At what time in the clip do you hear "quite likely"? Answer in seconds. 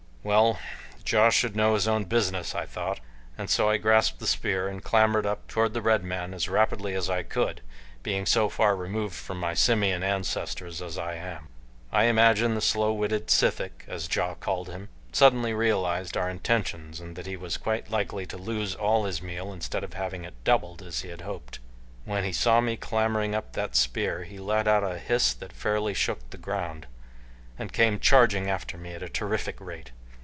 17.57-18.27